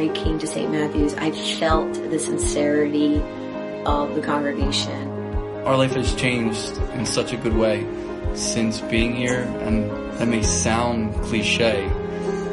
[0.00, 0.72] The minute that I came to St.
[0.72, 3.20] Matthew's, I felt the sincerity
[3.84, 5.10] of the congregation.
[5.66, 7.86] Our life has changed in such a good way
[8.34, 11.84] since being here, and that may sound cliche,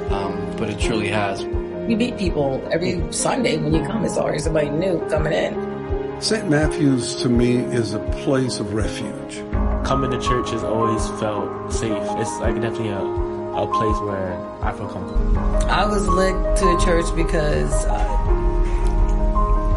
[0.10, 1.42] um, but it truly has.
[1.44, 4.04] You meet people every Sunday when you come.
[4.04, 6.22] It's always somebody new coming in.
[6.22, 6.50] St.
[6.50, 9.42] Matthew's to me is a place of refuge.
[9.86, 12.04] Coming to church has always felt safe.
[12.20, 13.27] It's like definitely a,
[13.58, 15.38] a place where I feel comfortable.
[15.68, 18.18] I was led to the church because uh,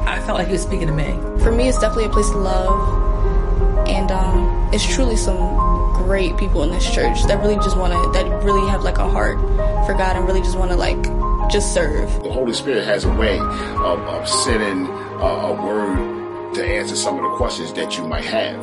[0.07, 1.12] I felt like he was speaking to me.
[1.43, 6.62] For me, it's definitely a place to love, and um, it's truly some great people
[6.62, 9.38] in this church that really just want to, that really have like a heart
[9.87, 11.02] for God and really just want to like
[11.51, 12.23] just serve.
[12.23, 17.16] The Holy Spirit has a way of, of sending uh, a word to answer some
[17.16, 18.59] of the questions that you might have.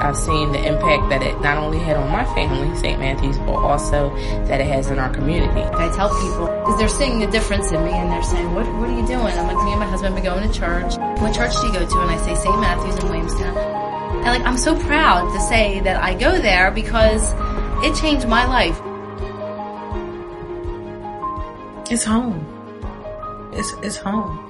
[0.00, 2.98] I've seen the impact that it not only had on my family, St.
[2.98, 4.14] Matthew's, but also
[4.46, 5.60] that it has in our community.
[5.60, 8.88] I tell people, because they're seeing the difference in me and they're saying, what, what
[8.88, 9.20] are you doing?
[9.20, 10.96] I'm like, me and my husband have been going to church.
[11.20, 12.00] What church do you go to?
[12.00, 12.60] And I say St.
[12.60, 13.56] Matthew's in Williamstown.
[13.58, 17.34] And like, I'm so proud to say that I go there because
[17.84, 18.80] it changed my life.
[21.90, 22.46] It's home.
[23.52, 24.49] It's, it's home.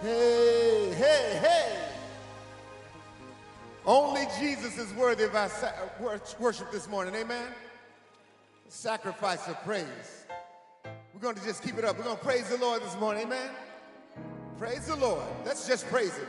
[0.00, 1.88] Hey, hey, hey.
[3.84, 5.50] Only Jesus is worthy of our
[6.38, 7.16] worship this morning.
[7.16, 7.46] Amen.
[8.68, 10.26] Sacrifice of praise.
[11.12, 11.98] We're going to just keep it up.
[11.98, 13.24] We're going to praise the Lord this morning.
[13.24, 13.50] Amen.
[14.56, 15.24] Praise the Lord.
[15.44, 16.28] Let's just praise Him.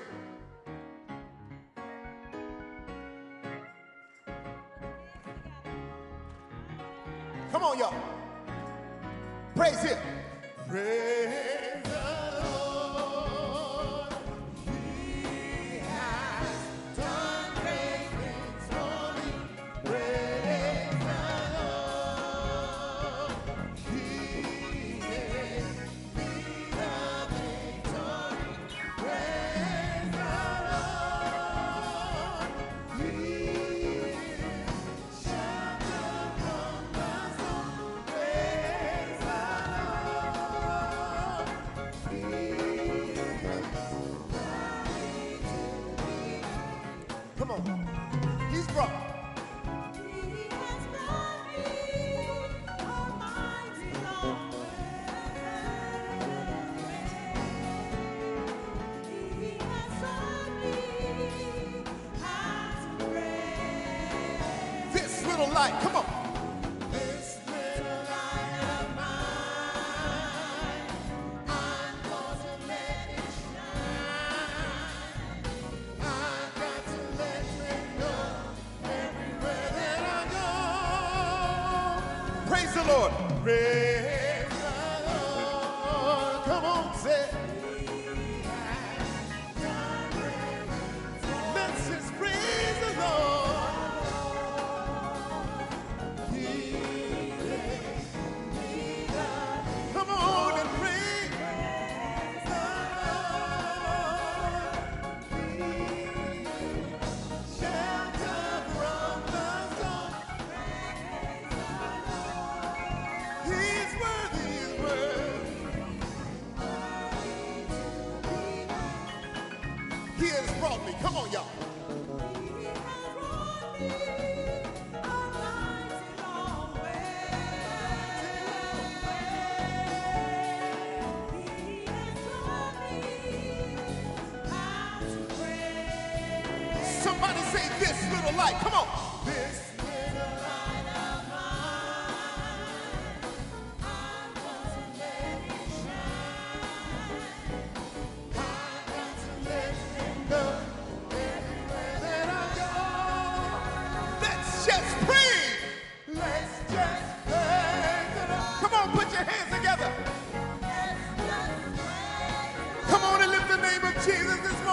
[82.89, 83.11] Lord.
[83.43, 83.98] Praise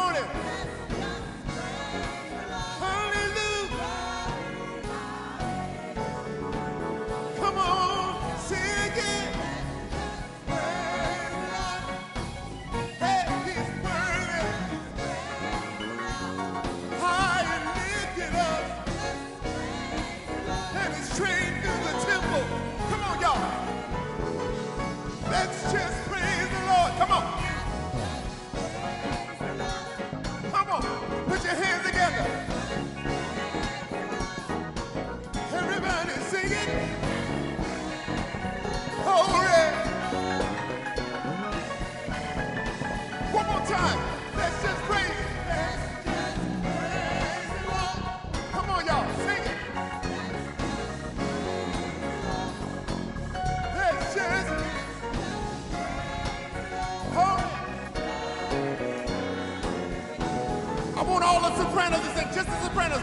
[0.06, 0.65] Júnior!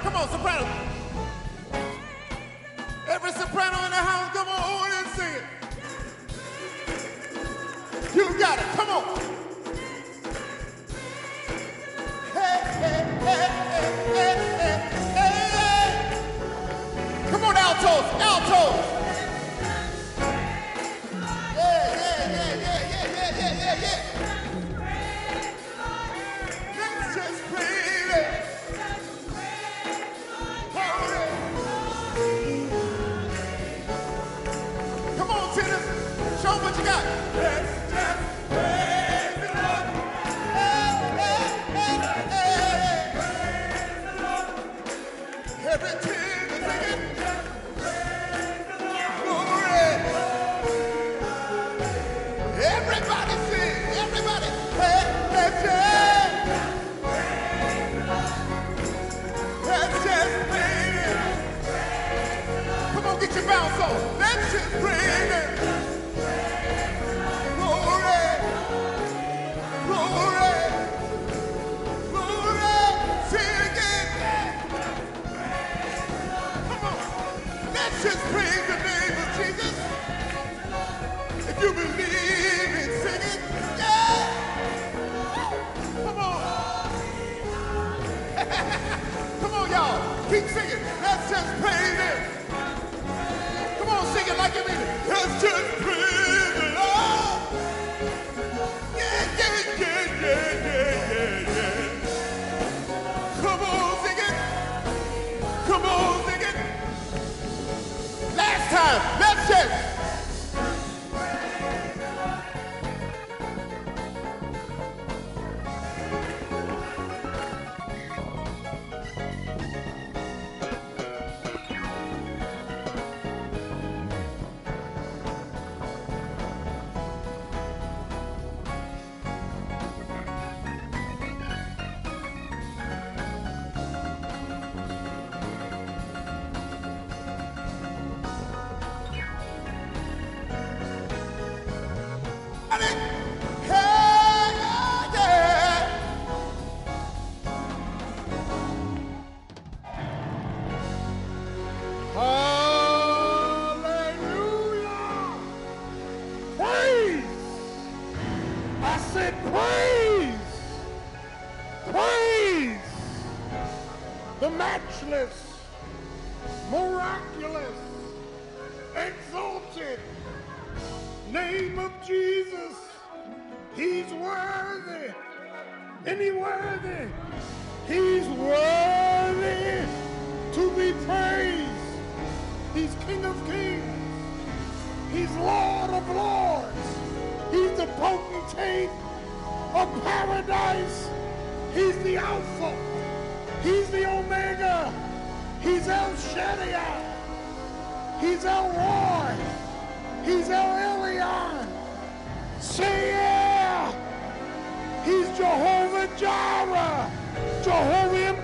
[0.03, 0.82] Come on, soprano.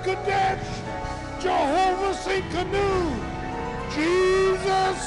[0.09, 1.41] Jehovah M'Kaddesh.
[1.41, 2.89] Jehovah Tsidkenu.
[3.93, 5.01] Jesus.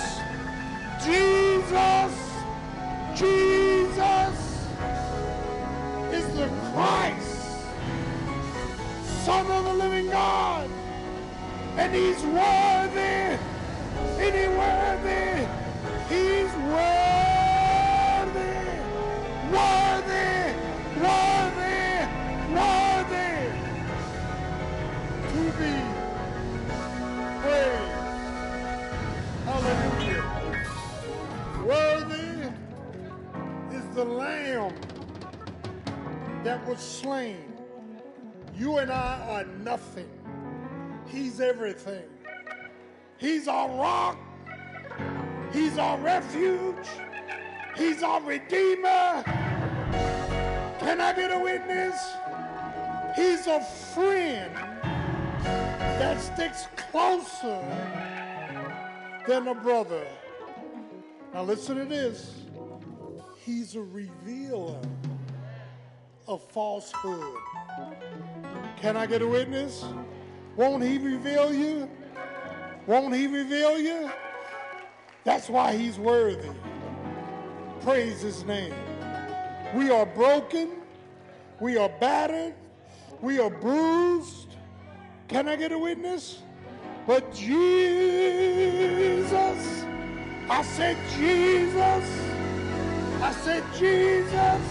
[1.04, 2.32] Jesus.
[3.14, 4.68] Jesus
[6.12, 7.66] is the Christ,
[9.24, 10.68] Son of the living God.
[11.76, 13.38] And he's worthy.
[14.18, 15.46] And he worthy.
[16.08, 16.91] He's worthy.
[34.04, 34.74] The Lamb
[36.42, 37.52] that was slain.
[38.56, 40.08] You and I are nothing.
[41.06, 42.08] He's everything.
[43.18, 44.18] He's our rock.
[45.52, 46.88] He's our refuge.
[47.76, 49.22] He's our redeemer.
[50.80, 51.94] Can I get a witness?
[53.14, 54.52] He's a friend
[55.44, 57.62] that sticks closer
[59.28, 60.04] than a brother.
[61.32, 62.41] Now listen to this.
[63.44, 64.80] He's a revealer
[66.28, 67.38] of falsehood.
[68.76, 69.84] Can I get a witness?
[70.54, 71.90] Won't he reveal you?
[72.86, 74.10] Won't he reveal you?
[75.24, 76.50] That's why he's worthy.
[77.80, 78.74] Praise his name.
[79.74, 80.70] We are broken.
[81.60, 82.54] We are battered.
[83.20, 84.54] We are bruised.
[85.26, 86.42] Can I get a witness?
[87.08, 87.44] But Jesus,
[90.48, 92.04] I said Jesus,
[93.22, 94.62] I said Jesus,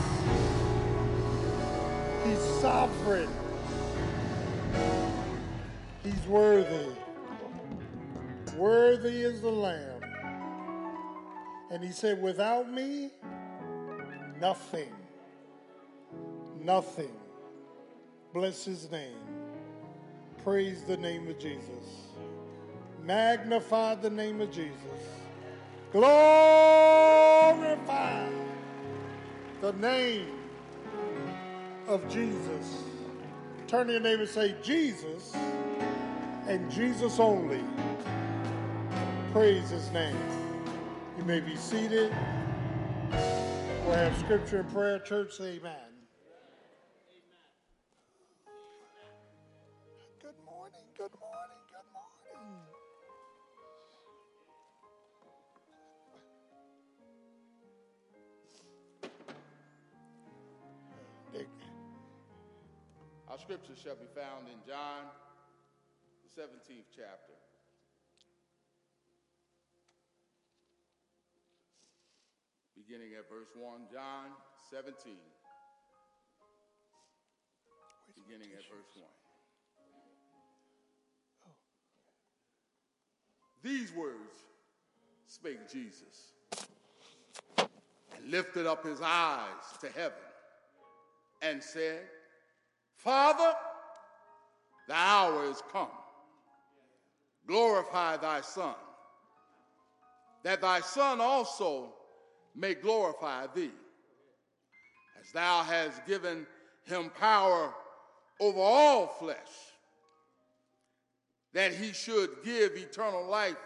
[2.25, 3.29] he's sovereign.
[6.03, 6.89] He's worthy.
[8.57, 10.01] Worthy is the Lamb.
[11.71, 13.11] And he said, without me,
[14.41, 14.93] nothing.
[16.61, 17.15] Nothing.
[18.33, 19.15] Bless his name.
[20.43, 22.09] Praise the name of Jesus.
[23.01, 25.20] Magnify the name of Jesus.
[25.91, 27.51] Glorify
[29.59, 30.27] the name
[31.87, 32.83] of Jesus.
[33.67, 35.35] Turn to your neighbor and say, Jesus
[36.47, 37.63] and Jesus only.
[39.33, 40.15] Praise his name.
[41.17, 42.13] You may be seated.
[43.85, 44.99] We'll have scripture and prayer.
[44.99, 45.90] Church, say amen.
[63.51, 65.03] Scripture shall be found in John,
[66.23, 67.33] the 17th chapter.
[72.77, 74.27] Beginning at verse 1, John
[74.71, 75.15] 17.
[78.25, 79.05] Beginning at verse 1.
[83.63, 84.45] These words
[85.27, 86.31] spake Jesus
[87.57, 90.13] and lifted up his eyes to heaven
[91.41, 92.07] and said,
[93.03, 93.53] Father,
[94.87, 95.87] the hour is come.
[97.47, 98.75] Glorify thy Son,
[100.43, 101.93] that thy Son also
[102.55, 103.71] may glorify thee,
[105.19, 106.45] as thou hast given
[106.83, 107.73] him power
[108.39, 109.37] over all flesh,
[111.53, 113.57] that he should give eternal life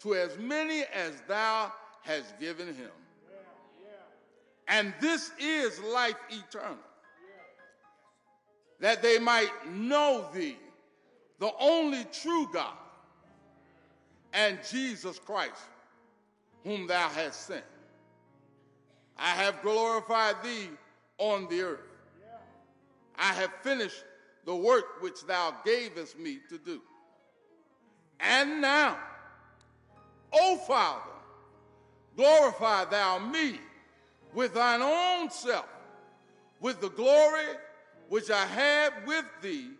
[0.00, 2.90] to as many as thou hast given him.
[4.68, 6.78] And this is life eternal,
[8.82, 10.58] that they might know thee,
[11.38, 12.74] the only true God,
[14.32, 15.62] and Jesus Christ,
[16.64, 17.64] whom thou hast sent.
[19.16, 20.68] I have glorified thee
[21.18, 21.78] on the earth.
[23.16, 24.02] I have finished
[24.46, 26.82] the work which thou gavest me to do.
[28.18, 28.98] And now,
[30.32, 31.02] O Father,
[32.16, 33.60] glorify thou me
[34.34, 35.68] with thine own self,
[36.60, 37.46] with the glory
[38.12, 39.70] which I had with thee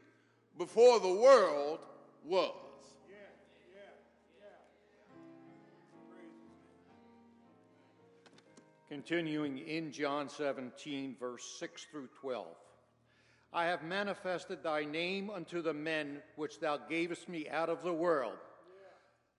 [0.57, 1.81] before the world
[2.25, 2.55] was.
[8.89, 12.47] Continuing in John 17, verse 6 through 12.
[13.53, 17.93] I have manifested thy name unto the men which thou gavest me out of the
[17.93, 18.39] world.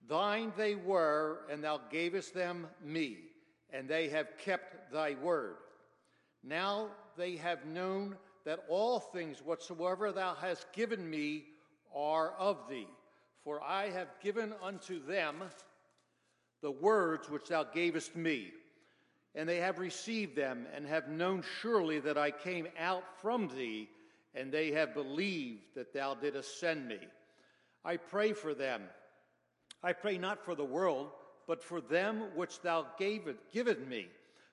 [0.08, 3.18] Thine they were, and thou gavest them me,
[3.72, 5.56] and they have kept thy word.
[6.44, 11.46] Now they have known that all things whatsoever thou hast given me
[11.96, 12.88] are of thee.
[13.44, 15.44] For I have given unto them
[16.62, 18.52] the words which thou gavest me
[19.36, 23.90] and they have received them, and have known surely that I came out from thee,
[24.36, 27.00] and they have believed that thou didst send me.
[27.84, 28.84] I pray for them.
[29.82, 31.10] I pray not for the world,
[31.48, 34.08] but for them which thou gavest, given me,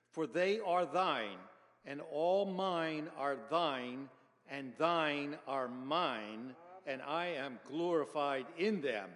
[0.09, 1.37] for they are thine,
[1.85, 4.09] and all mine are thine,
[4.49, 9.09] and thine are mine, and I am glorified in them.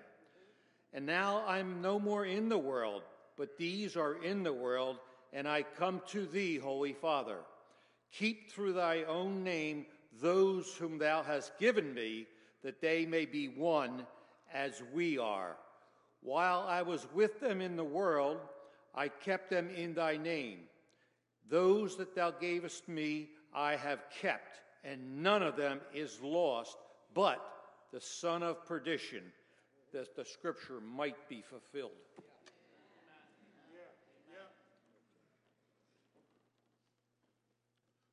[0.94, 3.04] And now I'm no more in the world,
[3.38, 4.98] but these are in the world
[5.36, 7.40] and I come to thee, Holy Father.
[8.14, 9.86] Keep through thy own name
[10.22, 12.26] those whom thou hast given me,
[12.64, 14.08] that they may be one
[14.54, 15.58] as we are.
[16.22, 18.40] While I was with them in the world,
[18.96, 20.60] I kept them in thy name.
[21.50, 26.78] Those that thou gavest me, I have kept, and none of them is lost,
[27.14, 27.40] but
[27.92, 29.24] the son of perdition,
[29.94, 31.92] that the scripture might be fulfilled.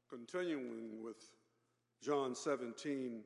[0.08, 1.16] Continuing with
[2.02, 3.22] John 17,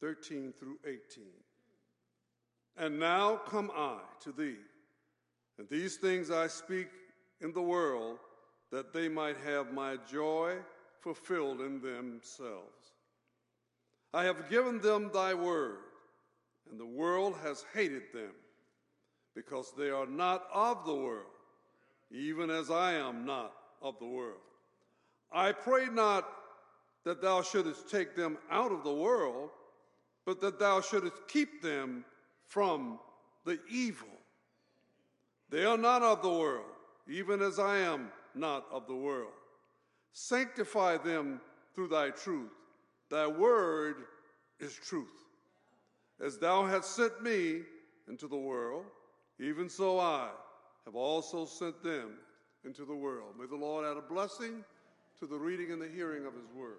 [0.00, 1.24] 13 through 18.
[2.76, 4.56] And now come I to thee,
[5.58, 6.88] and these things I speak
[7.42, 8.18] in the world,
[8.70, 10.56] that they might have my joy
[11.00, 12.92] fulfilled in themselves.
[14.14, 15.78] I have given them thy word,
[16.70, 18.32] and the world has hated them,
[19.34, 21.26] because they are not of the world,
[22.10, 24.40] even as I am not of the world.
[25.32, 26.28] I pray not
[27.04, 29.50] that thou shouldest take them out of the world,
[30.24, 32.04] but that thou shouldest keep them
[32.44, 33.00] from
[33.44, 34.08] the evil.
[35.50, 36.71] They are not of the world,
[37.08, 39.32] even as I am not of the world.
[40.12, 41.40] Sanctify them
[41.74, 42.52] through thy truth.
[43.10, 43.96] Thy word
[44.60, 45.08] is truth.
[46.24, 47.62] As thou hast sent me
[48.08, 48.84] into the world,
[49.40, 50.28] even so I
[50.84, 52.12] have also sent them
[52.64, 53.34] into the world.
[53.38, 54.64] May the Lord add a blessing
[55.18, 56.78] to the reading and the hearing of his word.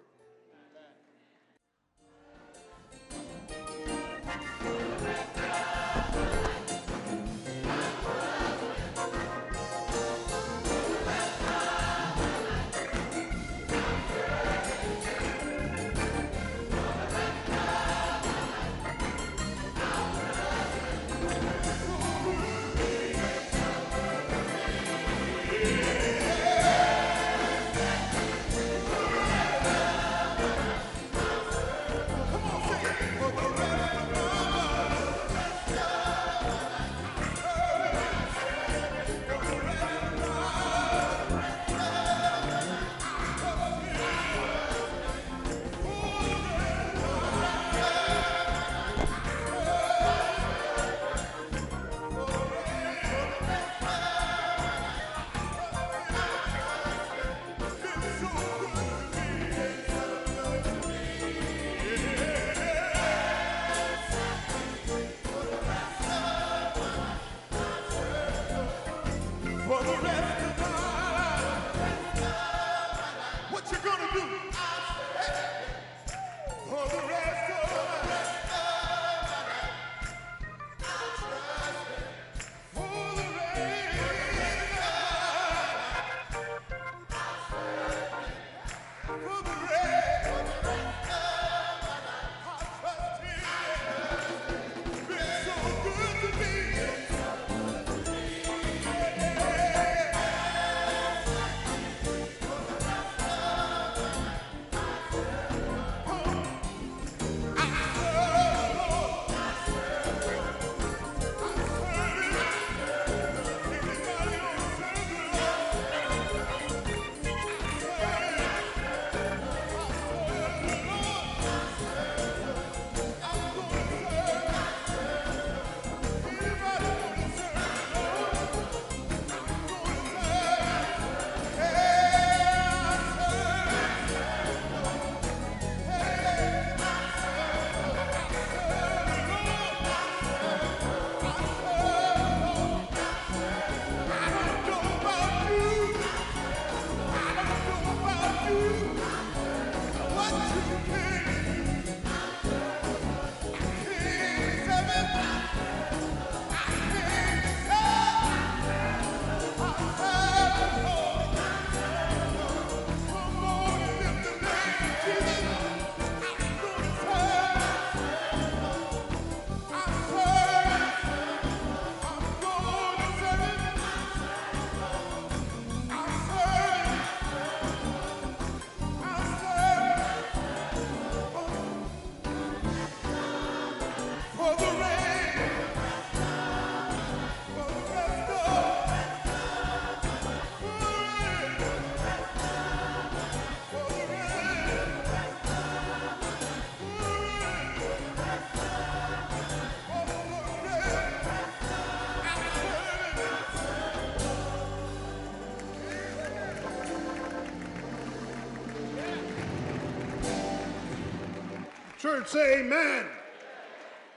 [212.14, 213.06] Church say amen.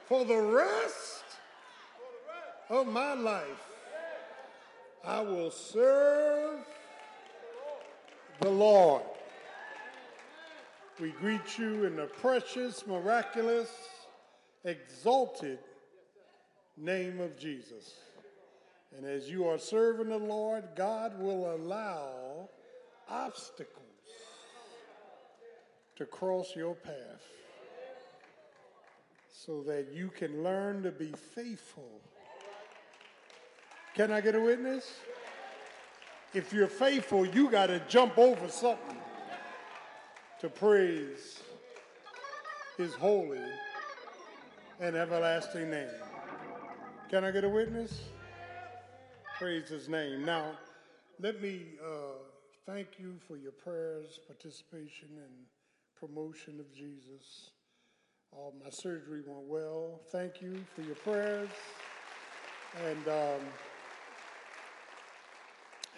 [0.06, 1.24] For the rest
[2.70, 3.72] of my life,
[5.04, 6.60] I will serve
[8.40, 9.02] the Lord.
[11.00, 13.70] We greet you in the precious, miraculous,
[14.64, 15.60] exalted
[16.78, 17.96] name of Jesus.
[18.96, 22.50] And as you are serving the Lord, God will allow
[23.10, 23.84] obstacles
[25.96, 27.22] to cross your path
[29.45, 32.02] so that you can learn to be faithful.
[33.93, 35.00] Can I get a witness?
[36.34, 38.97] If you're faithful, you got to jump over something
[40.39, 41.39] to praise
[42.78, 43.41] his holy
[44.80, 45.88] and everlasting name.
[47.10, 48.02] Can I get a witness?
[49.38, 50.26] Praise his name.
[50.26, 50.58] Now,
[51.19, 52.23] let me uh,
[52.65, 55.45] thank you for your prayers, participation, and
[56.00, 57.52] promotion of Jesus.
[58.32, 60.02] All my surgery went well.
[60.12, 61.50] Thank you for your prayers.
[62.86, 63.42] And um,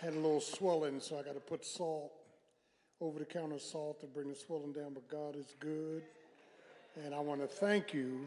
[0.02, 2.12] had a little swelling, so I got to put salt,
[3.02, 4.94] over the counter salt, to bring the swelling down.
[4.94, 6.04] But God is good.
[7.04, 8.22] And I want to thank you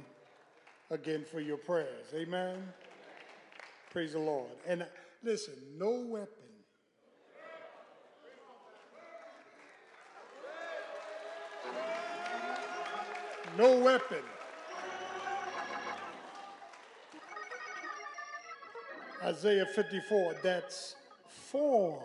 [0.91, 2.07] again for your prayers.
[2.15, 2.57] Amen.
[3.91, 4.51] Praise the Lord.
[4.67, 4.87] And uh,
[5.23, 6.42] listen, no weapon.
[13.59, 14.23] No weapon.
[19.23, 20.97] Isaiah 54, that's
[21.29, 22.03] formed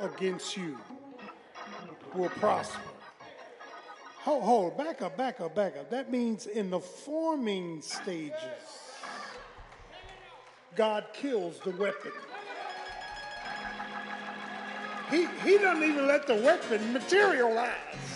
[0.00, 0.78] against you
[2.14, 2.78] will prosper.
[4.18, 5.90] Hold, hold, back up, back up, back up.
[5.90, 8.34] That means in the forming stages,
[10.76, 12.12] God kills the weapon.
[15.10, 18.11] He, he doesn't even let the weapon materialize.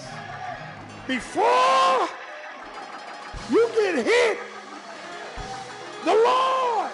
[1.07, 2.09] Before
[3.49, 4.38] you get hit,
[6.05, 6.90] the Lord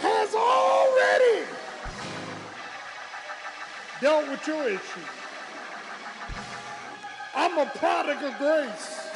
[0.00, 1.46] has already
[4.00, 5.06] dealt with your issue.
[7.36, 9.08] I'm a product of grace.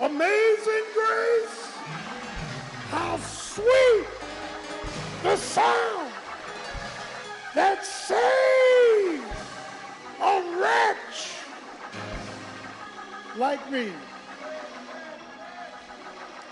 [0.00, 1.72] Amazing grace.
[2.90, 4.06] How sweet
[5.24, 6.12] the sound
[7.52, 9.24] that saved
[10.20, 11.05] a wretch
[13.38, 13.92] like me.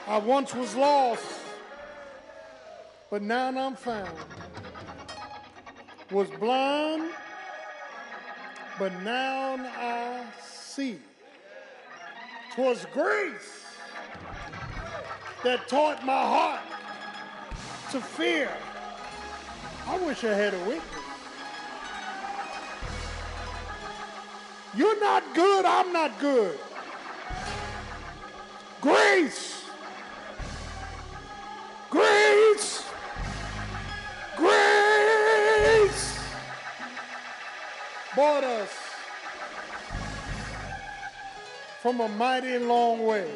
[0.06, 1.24] I once was lost,
[3.10, 4.10] but now I'm found.
[6.10, 7.10] Was blind,
[8.78, 10.98] but now I see.
[12.54, 13.64] 'Twas grace
[15.42, 16.60] that taught my heart
[17.90, 18.50] to fear.
[19.88, 20.84] I wish I had a witness.
[24.76, 26.58] You're not good, I'm not good.
[28.84, 29.64] Grace.
[31.88, 32.84] Grace.
[34.36, 36.18] Grace
[38.14, 38.68] bought us
[41.80, 43.26] from a mighty long way.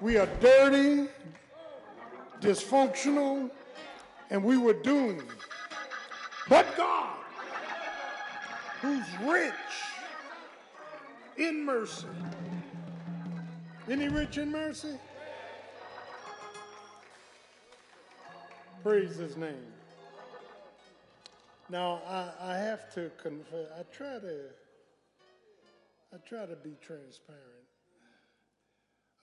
[0.00, 1.08] We are dirty,
[2.40, 3.50] dysfunctional,
[4.30, 5.28] and we were doomed.
[6.48, 7.18] But God,
[8.80, 9.52] who's rich
[11.36, 12.06] in mercy,
[14.00, 14.98] he rich in mercy?
[18.82, 19.66] Praise his name.
[21.68, 23.68] Now I, I have to confess.
[23.78, 24.40] I try to.
[26.12, 27.42] I try to be transparent.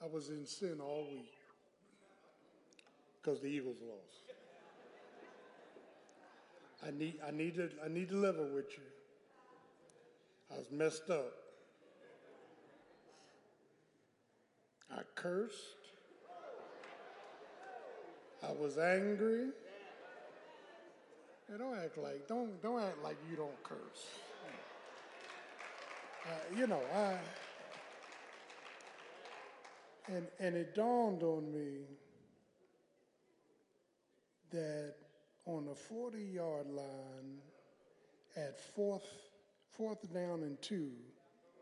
[0.02, 1.32] I was in sin all week
[3.20, 4.36] because the Eagles lost.
[6.86, 7.14] I need.
[7.26, 7.70] I need to.
[7.84, 8.84] I need to level with you.
[10.52, 11.41] I was messed up.
[14.94, 15.56] I cursed.
[18.42, 19.48] I was angry.
[21.48, 24.06] Hey, don't act like don't don't act like you don't curse.
[26.24, 27.16] Uh, you know, I
[30.08, 31.84] and and it dawned on me
[34.50, 34.94] that
[35.46, 37.38] on the 40 yard line
[38.36, 39.06] at fourth
[39.70, 40.90] fourth down and two,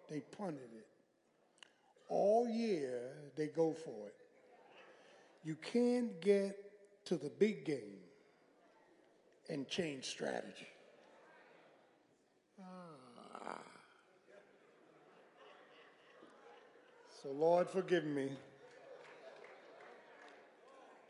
[0.09, 0.89] they punted it.
[2.11, 4.14] All year they go for it.
[5.44, 6.59] You can't get
[7.07, 8.01] to the big game
[9.49, 10.66] and change strategy.
[12.61, 13.59] Ah.
[17.23, 18.31] So, Lord, forgive me.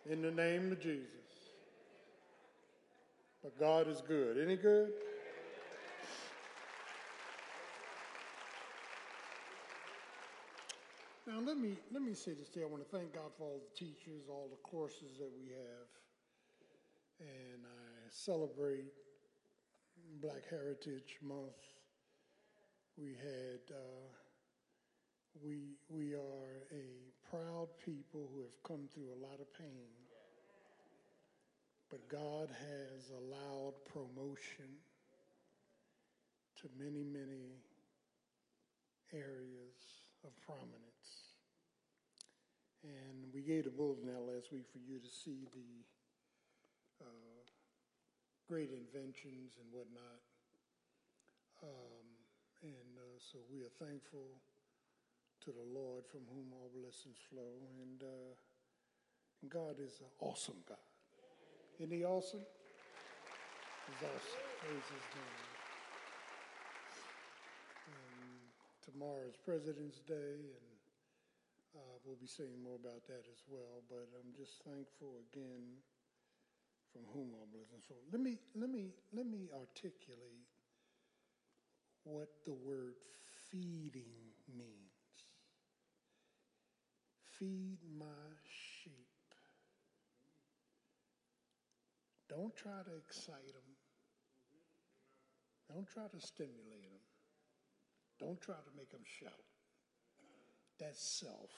[0.09, 1.07] In the name of Jesus.
[3.43, 4.39] But God is good.
[4.39, 4.93] Any good?
[11.31, 12.65] Now let me let me say this here.
[12.65, 15.87] I want to thank God for all the teachers, all the courses that we have,
[17.21, 18.91] and I celebrate
[20.21, 21.63] Black Heritage Month.
[22.99, 24.11] We had uh,
[25.41, 29.95] we we are a proud people who have come through a lot of pain,
[31.91, 34.83] but God has allowed promotion
[36.57, 37.63] to many many
[39.13, 39.79] areas
[40.25, 41.00] of prominence.
[42.83, 47.45] And we gave the bulletin out last week for you to see the uh,
[48.49, 50.25] great inventions and whatnot.
[51.63, 52.07] Um,
[52.63, 54.33] and uh, so we are thankful
[55.45, 57.61] to the Lord from whom all blessings flow.
[57.81, 58.33] And uh,
[59.49, 60.77] God is an awesome God.
[61.79, 62.45] Isn't he awesome?
[63.89, 64.45] He's awesome.
[64.61, 65.41] Praise his name.
[67.89, 68.41] And
[68.85, 70.70] tomorrow is President's Day, and
[71.75, 73.83] uh, we'll be saying more about that as well.
[73.89, 75.83] But I'm just thankful again
[76.93, 78.03] from whom all blessings flow.
[78.13, 80.47] Let me let me let me articulate
[82.05, 82.95] what the word
[83.51, 85.25] feeding means.
[87.39, 89.07] Feed my sheep.
[92.29, 93.71] Don't try to excite them.
[95.69, 97.01] Don't try to stimulate them.
[98.19, 99.50] Don't try to make them shout.
[100.81, 101.51] That's self.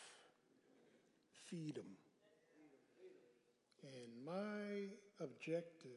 [1.48, 1.84] Feed them.
[3.82, 5.90] And my objective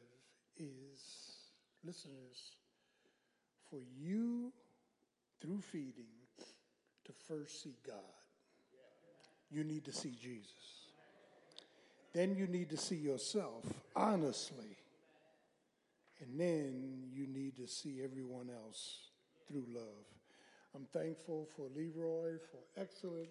[0.56, 1.00] is,
[1.84, 2.52] listeners,
[3.68, 4.52] for you
[5.40, 6.06] through feeding
[7.04, 7.96] to first see God.
[9.50, 10.52] You need to see Jesus.
[12.12, 14.76] Then you need to see yourself honestly.
[16.20, 18.98] And then you need to see everyone else
[19.46, 20.15] through love.
[20.76, 23.28] I'm thankful for Leroy for excellent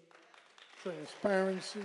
[0.82, 1.84] transparency.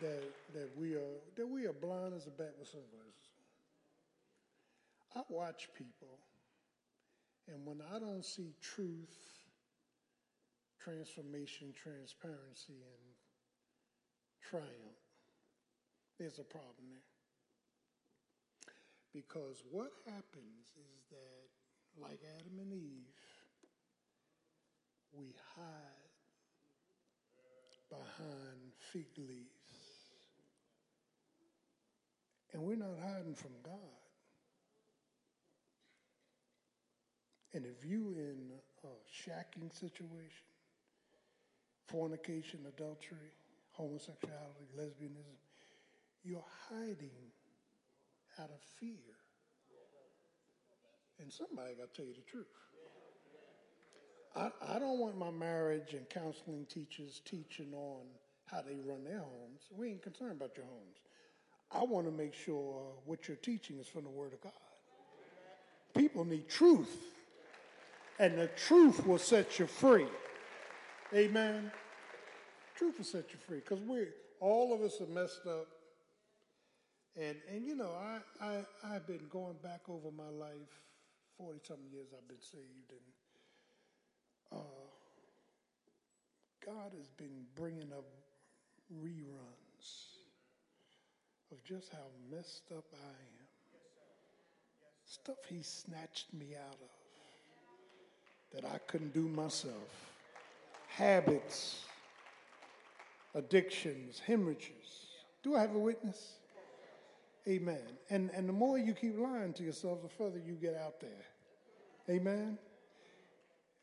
[0.00, 3.30] That, that we are that we are blind as a bat with sunglasses.
[5.14, 6.18] I watch people,
[7.48, 9.16] and when I don't see truth,
[10.78, 13.14] transformation, transparency, and
[14.50, 14.66] triumph,
[16.18, 17.15] there's a problem there.
[19.16, 23.16] Because what happens is that, like Adam and Eve,
[25.10, 25.64] we hide
[27.88, 29.48] behind fig leaves.
[32.52, 33.72] And we're not hiding from God.
[37.54, 38.50] And if you in
[38.84, 38.88] a
[39.30, 40.44] shacking situation,
[41.86, 43.32] fornication, adultery,
[43.72, 45.38] homosexuality, lesbianism,
[46.22, 47.32] you're hiding
[48.40, 49.16] out of fear.
[51.20, 52.46] And somebody got to tell you the truth.
[54.36, 58.02] I, I don't want my marriage and counseling teachers teaching on
[58.44, 59.62] how they run their homes.
[59.70, 60.98] We ain't concerned about your homes.
[61.72, 64.52] I want to make sure what you're teaching is from the Word of God.
[65.96, 66.94] People need truth,
[68.18, 70.06] and the truth will set you free.
[71.14, 71.72] Amen.
[72.76, 74.06] Truth will set you free because we
[74.40, 75.66] all of us are messed up.
[77.18, 80.82] And and you know, I, I I've been going back over my life,
[81.38, 82.90] forty something years I've been saved,
[84.52, 84.86] and uh,
[86.64, 88.04] God has been bringing up
[89.02, 90.16] reruns
[91.50, 93.46] of just how messed up I am.
[95.06, 96.90] Stuff He snatched me out of
[98.52, 99.74] that I couldn't do myself.
[100.88, 101.84] Habits,
[103.34, 105.06] addictions, hemorrhages.
[105.42, 106.32] Do I have a witness?
[107.48, 107.82] Amen.
[108.10, 111.24] And, and the more you keep lying to yourself, the further you get out there.
[112.08, 112.58] Amen.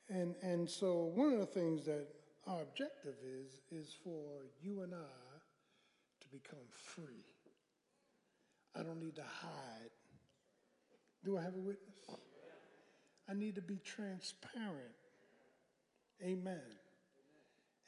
[0.10, 2.08] And, and so one of the things that
[2.46, 5.40] our objective is, is for you and I
[6.20, 7.26] to become free.
[8.76, 9.92] I don't need to hide.
[11.24, 12.20] Do I have a witness?
[13.30, 14.96] I need to be transparent.
[16.22, 16.60] Amen.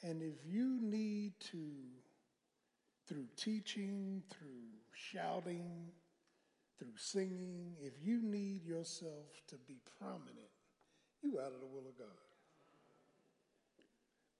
[0.03, 1.57] And if you need to,
[3.08, 5.89] through teaching, through shouting,
[6.78, 10.51] through singing, if you need yourself to be prominent,
[11.22, 12.08] you out of the will of God.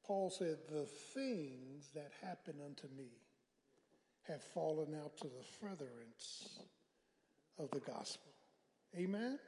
[0.06, 3.10] Paul said, The things that happen unto me
[4.28, 6.60] have fallen out to the furtherance
[7.58, 8.32] of the gospel.
[8.98, 9.40] Amen?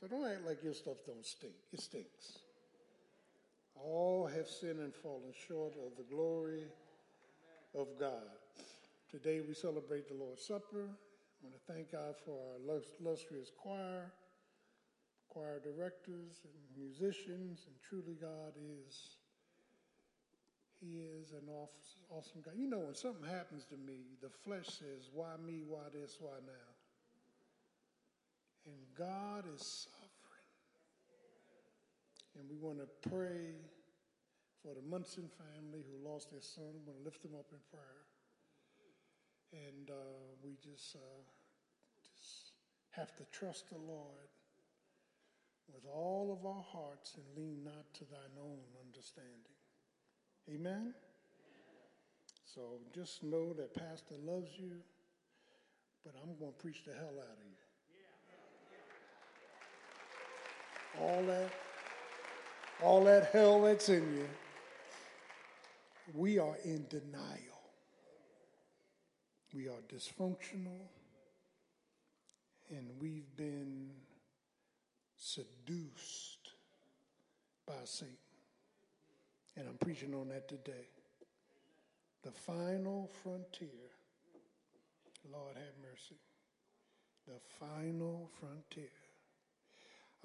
[0.00, 1.54] So don't act like your stuff don't stink.
[1.72, 2.38] It stinks.
[3.74, 6.64] All have sinned and fallen short of the glory
[7.74, 8.38] of God.
[9.10, 10.88] Today we celebrate the Lord's Supper.
[10.88, 12.56] I want to thank God for our
[13.00, 14.12] illustrious choir,
[15.28, 19.16] choir directors and musicians, and truly God is,
[20.80, 21.48] He is an
[22.10, 22.54] awesome God.
[22.56, 25.62] You know, when something happens to me, the flesh says, Why me?
[25.66, 26.16] Why this?
[26.20, 26.68] Why now?
[28.66, 30.08] And God is sovereign.
[32.38, 33.54] And we want to pray
[34.62, 36.64] for the Munson family who lost their son.
[36.74, 38.04] We want to lift them up in prayer.
[39.52, 39.94] And uh,
[40.42, 41.22] we just, uh,
[42.12, 42.52] just
[42.90, 44.28] have to trust the Lord
[45.72, 49.56] with all of our hearts and lean not to thine own understanding.
[50.50, 50.94] Amen?
[52.54, 54.72] So just know that Pastor loves you,
[56.04, 57.56] but I'm going to preach the hell out of you.
[61.00, 61.50] All that,
[62.82, 64.28] all that hell that's in you,
[66.14, 67.58] we are in denial.
[69.54, 70.88] We are dysfunctional,
[72.70, 73.90] and we've been
[75.16, 76.50] seduced
[77.66, 78.14] by Satan.
[79.56, 80.88] And I'm preaching on that today.
[82.22, 83.68] The final frontier.
[85.32, 86.16] Lord have mercy.
[87.26, 88.90] The final frontier.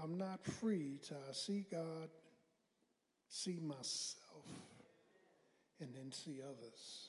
[0.02, 2.10] I'm not free till I see God,
[3.30, 4.46] see myself,
[5.84, 7.08] and then see others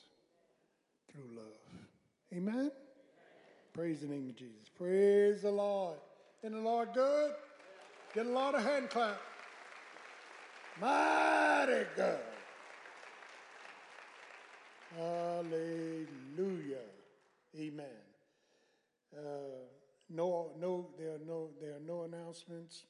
[1.11, 1.57] through love.
[2.35, 2.71] Amen?
[3.73, 4.69] Praise the name of Jesus.
[4.77, 5.97] Praise the Lord.
[6.43, 7.31] Isn't the Lord good?
[8.13, 9.19] Get a lot of hand clap.
[10.79, 12.19] Mighty good.
[14.97, 16.77] Hallelujah.
[17.57, 17.85] Amen.
[19.17, 19.21] Uh,
[20.09, 22.83] no, no, there are no, there are no announcements,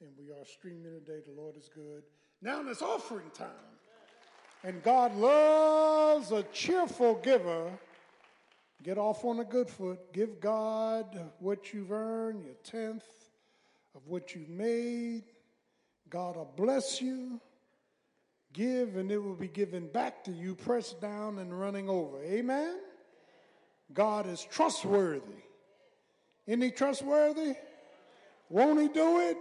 [0.00, 1.20] and we are streaming today.
[1.24, 2.02] The Lord is good.
[2.42, 3.48] Now it's offering time,
[4.64, 7.70] and God loves a cheerful giver.
[8.82, 10.12] Get off on a good foot.
[10.12, 13.04] Give God what you've earned, your tenth
[13.94, 15.24] of what you've made.
[16.08, 17.40] God will bless you.
[18.54, 22.22] Give, and it will be given back to you, pressed down and running over.
[22.22, 22.78] Amen?
[23.92, 25.42] God is trustworthy.
[26.46, 27.54] Isn't he trustworthy?
[28.48, 29.36] Won't he do it?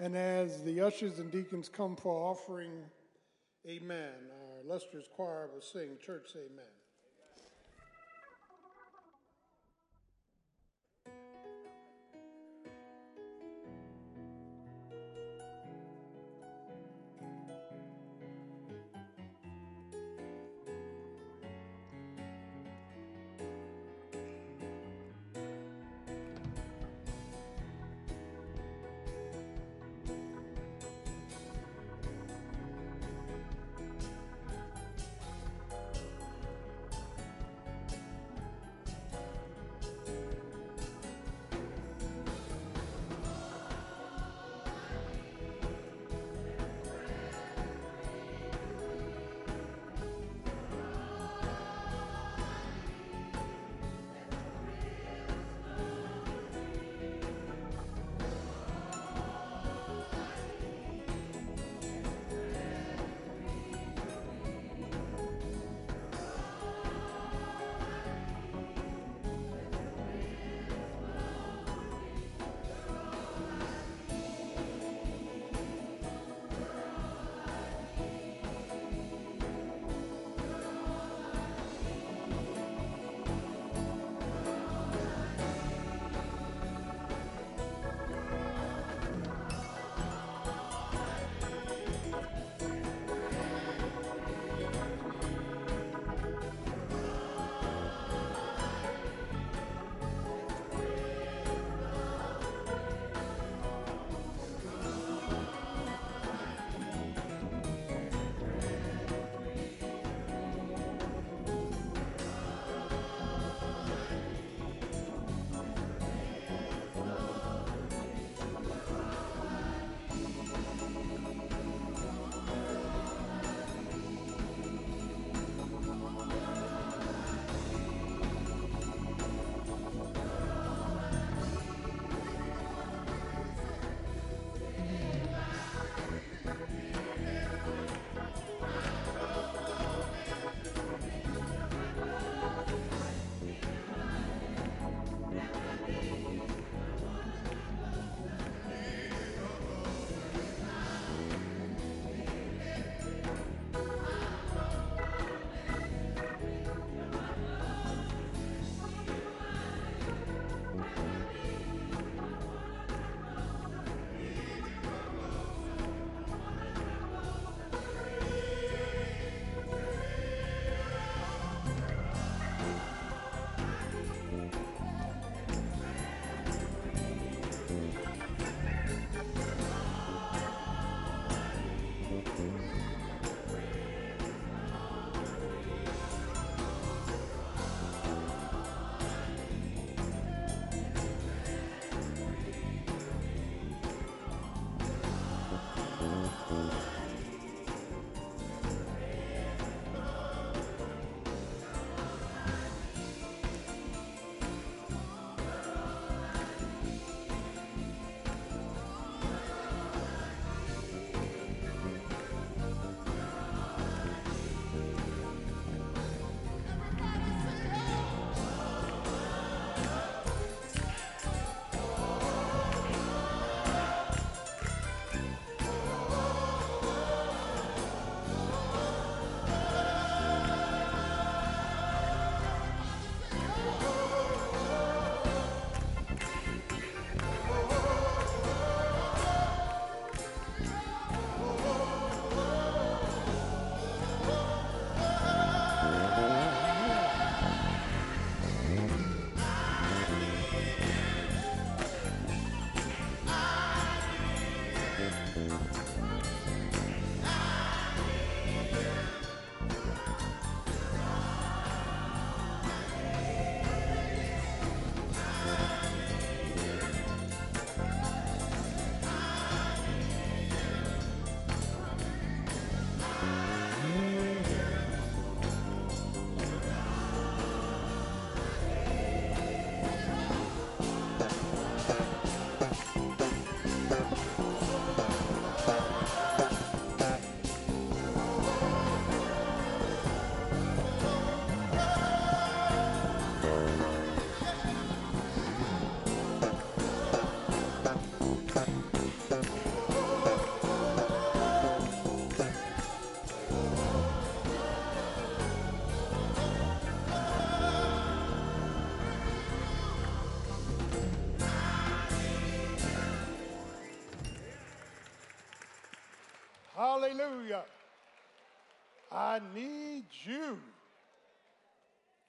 [0.00, 2.72] And as the ushers and deacons come for offering,
[3.68, 4.14] amen.
[4.30, 6.77] Our illustrious choir will sing, church amen.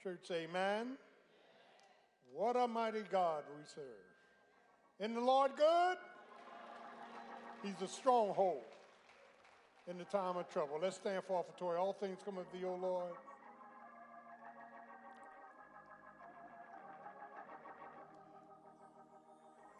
[0.02, 0.94] Church, amen.
[2.34, 3.84] What a mighty God we serve.
[5.02, 5.98] In the Lord good,
[7.64, 8.64] He's a stronghold
[9.90, 10.80] in the time of trouble.
[10.82, 11.78] Let's stand for offertory.
[11.78, 13.12] All things come of thee, O Lord.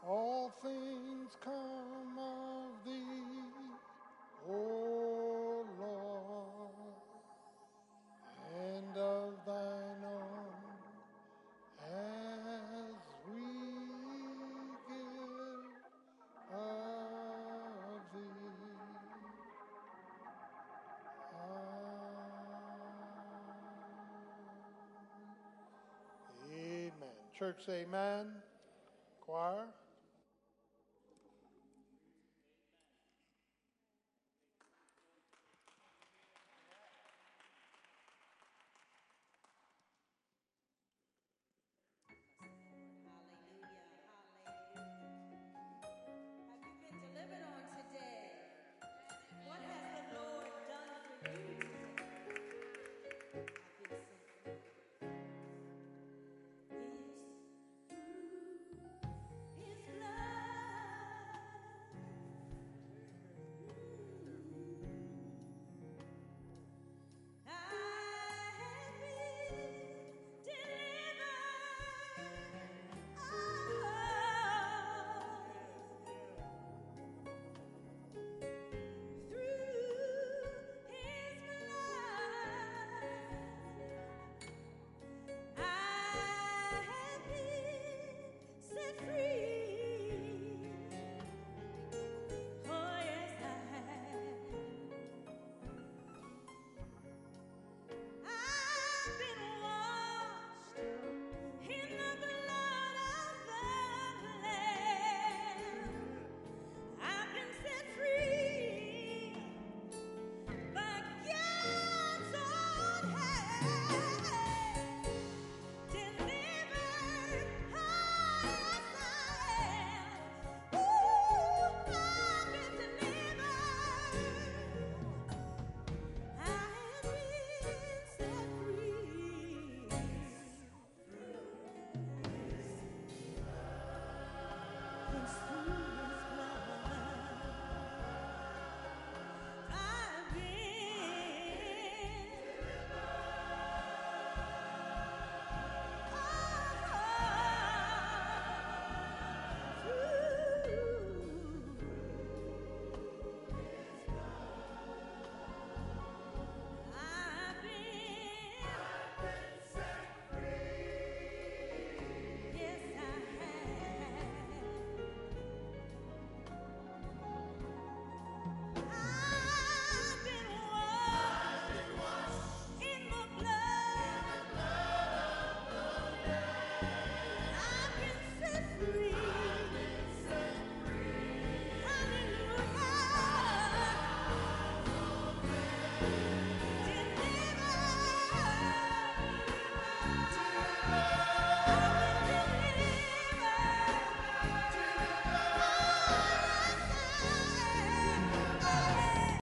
[0.06, 3.00] All things come of thee,
[4.50, 5.09] O
[27.40, 28.34] Church, say amen.
[29.22, 29.68] Choir.